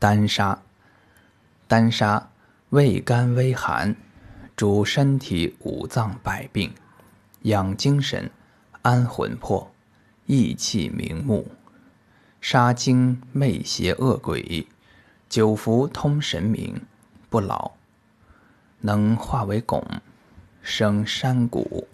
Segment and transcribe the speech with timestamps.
[0.00, 0.62] 丹砂
[1.66, 2.30] 丹砂，
[2.70, 3.96] 味甘微寒，
[4.54, 6.72] 主身体五脏百病，
[7.42, 8.30] 养精神，
[8.82, 9.72] 安魂魄。
[10.26, 11.50] 益气明目，
[12.40, 14.68] 杀精，魅邪恶鬼，
[15.28, 16.82] 久服通神明，
[17.28, 17.72] 不老，
[18.80, 19.82] 能化为汞，
[20.62, 21.88] 生山谷。